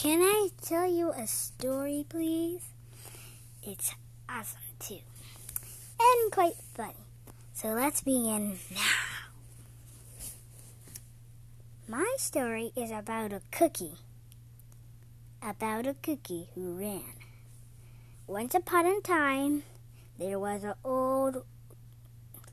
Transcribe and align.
Can 0.00 0.22
I 0.22 0.48
tell 0.62 0.90
you 0.90 1.12
a 1.12 1.26
story, 1.26 2.06
please? 2.08 2.62
It's 3.62 3.94
awesome, 4.30 4.58
too. 4.78 5.00
And 6.00 6.32
quite 6.32 6.54
funny. 6.72 6.94
So 7.52 7.74
let's 7.74 8.00
begin 8.00 8.56
now. 8.74 9.28
My 11.86 12.14
story 12.16 12.72
is 12.74 12.90
about 12.90 13.34
a 13.34 13.42
cookie. 13.50 13.98
About 15.42 15.86
a 15.86 15.92
cookie 15.92 16.48
who 16.54 16.78
ran. 16.78 17.12
Once 18.26 18.54
upon 18.54 18.86
a 18.86 19.02
time, 19.02 19.64
there 20.18 20.38
was 20.38 20.64
an 20.64 20.76
old 20.82 21.44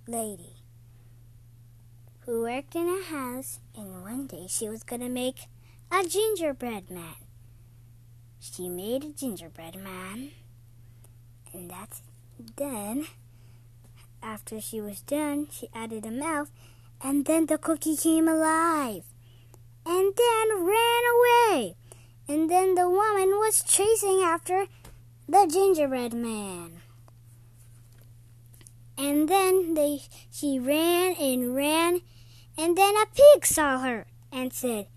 lady 0.06 0.58
who 2.26 2.42
worked 2.42 2.76
in 2.76 2.90
a 2.90 3.06
house, 3.06 3.62
and 3.74 4.04
one 4.04 4.28
day 4.28 4.48
she 4.50 4.68
was 4.68 4.84
going 4.84 5.00
to 5.00 5.08
make 5.08 5.48
a 5.90 6.04
gingerbread 6.04 6.92
man. 6.92 7.16
She 8.40 8.70
made 8.70 9.04
a 9.04 9.10
gingerbread 9.10 9.76
man, 9.76 10.32
and 11.54 11.70
that's 11.70 12.02
done. 12.56 13.08
After 14.22 14.60
she 14.62 14.82
was 14.82 15.02
done, 15.02 15.48
she 15.52 15.70
added 15.74 16.06
a 16.06 16.12
mouth, 16.12 16.52
and 17.02 17.26
then 17.26 17.46
the 17.46 17.58
cookie 17.58 17.98
came 17.98 18.28
alive, 18.28 19.04
and 19.86 20.14
then 20.16 20.66
ran 20.66 21.04
away. 21.16 21.76
And 22.28 22.50
then 22.50 22.76
the 22.76 22.90
woman 22.90 23.30
was 23.40 23.64
chasing 23.64 24.22
after 24.22 24.68
the 25.28 25.50
gingerbread 25.52 26.14
man. 26.14 26.82
And 28.98 29.30
then 29.30 29.76
they 29.76 30.02
she 30.32 30.60
ran 30.60 31.16
and 31.16 31.56
ran 31.56 32.02
and 32.58 32.76
then 32.76 32.96
a 32.96 33.06
pig 33.06 33.46
saw 33.46 33.80
her 33.80 34.08
and 34.32 34.52
said, 34.52 34.88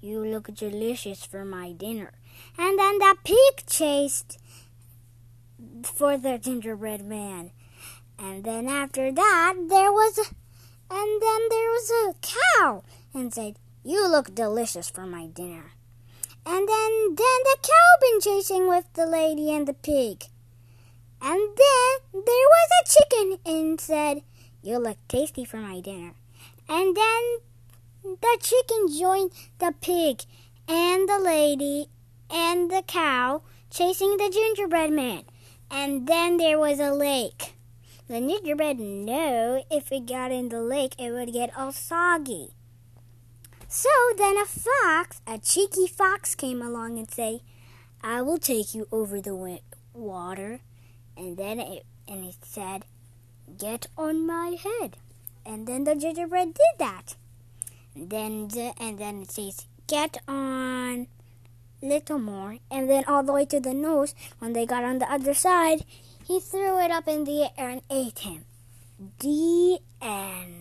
You 0.00 0.24
look 0.24 0.54
delicious 0.54 1.24
for 1.24 1.44
my 1.44 1.72
dinner. 1.72 2.12
And 2.56 2.78
then 2.78 2.98
the 2.98 3.16
pig 3.24 3.66
chased 3.66 4.38
for 5.82 6.16
the 6.16 6.38
gingerbread 6.38 7.04
man. 7.04 7.50
And 8.18 8.44
then 8.44 8.68
after 8.68 9.12
that, 9.12 9.54
there 9.68 9.92
was 9.92 10.18
a, 10.18 10.22
and 10.90 11.22
then 11.22 11.48
there 11.50 11.70
was 11.70 11.90
a 11.90 12.14
cow 12.20 12.82
and 13.14 13.32
said, 13.32 13.58
You 13.84 14.08
look 14.08 14.34
delicious 14.34 14.88
for 14.88 15.06
my 15.06 15.26
dinner. 15.26 15.72
And 16.46 16.68
then, 16.68 17.14
then 17.14 17.38
the 17.44 17.56
cow 17.62 18.00
been 18.00 18.20
chasing 18.20 18.68
with 18.68 18.92
the 18.94 19.06
lady 19.06 19.54
and 19.54 19.68
the 19.68 19.74
pig. 19.74 20.24
And 21.20 21.40
then 21.40 21.98
there 22.12 22.22
was 22.24 22.68
a 22.80 22.88
chicken 22.88 23.38
and 23.44 23.80
said, 23.80 24.22
You 24.62 24.78
look 24.78 24.96
tasty 25.08 25.44
for 25.44 25.58
my 25.58 25.80
dinner. 25.80 26.14
And 26.68 26.96
then 26.96 27.38
the 28.02 28.38
chicken 28.40 28.88
joined 28.88 29.32
the 29.58 29.74
pig 29.80 30.22
and 30.66 31.08
the 31.08 31.18
lady 31.18 31.88
and 32.30 32.70
the 32.70 32.82
cow 32.86 33.42
chasing 33.70 34.16
the 34.16 34.30
gingerbread 34.30 34.92
man. 34.92 35.24
And 35.70 36.06
then 36.06 36.36
there 36.36 36.58
was 36.58 36.80
a 36.80 36.92
lake. 36.92 37.54
The 38.08 38.20
gingerbread 38.20 38.78
knew 38.78 39.62
if 39.70 39.92
it 39.92 40.06
got 40.06 40.32
in 40.32 40.48
the 40.48 40.62
lake, 40.62 40.94
it 40.98 41.10
would 41.10 41.32
get 41.32 41.56
all 41.56 41.72
soggy. 41.72 42.54
So 43.68 43.90
then 44.16 44.38
a 44.38 44.46
fox, 44.46 45.20
a 45.26 45.38
cheeky 45.38 45.86
fox, 45.86 46.34
came 46.34 46.62
along 46.62 46.98
and 46.98 47.10
said, 47.10 47.40
"I 48.02 48.22
will 48.22 48.38
take 48.38 48.74
you 48.74 48.88
over 48.90 49.20
the 49.20 49.60
water." 49.92 50.60
And 51.16 51.36
then 51.36 51.60
it 51.60 51.84
and 52.06 52.24
it 52.24 52.36
said, 52.42 52.86
"Get 53.58 53.88
on 53.96 54.26
my 54.26 54.56
head." 54.56 54.96
and 55.48 55.66
then 55.66 55.84
the 55.84 55.96
gingerbread 55.96 56.52
did 56.52 56.78
that. 56.78 57.16
Then 57.98 58.48
the, 58.48 58.72
and 58.80 58.98
then 58.98 59.22
it 59.22 59.32
says 59.32 59.66
get 59.86 60.18
on 60.28 61.08
little 61.82 62.18
more. 62.18 62.58
And 62.70 62.88
then 62.88 63.04
all 63.06 63.22
the 63.22 63.32
way 63.32 63.44
to 63.46 63.60
the 63.60 63.74
nose 63.74 64.14
when 64.38 64.52
they 64.52 64.66
got 64.66 64.84
on 64.84 64.98
the 64.98 65.10
other 65.10 65.34
side 65.34 65.84
he 66.28 66.40
threw 66.40 66.78
it 66.78 66.90
up 66.90 67.08
in 67.08 67.24
the 67.24 67.48
air 67.56 67.70
and 67.70 67.82
ate 67.90 68.18
him. 68.18 68.44
The 69.18 69.78
end 70.02 70.58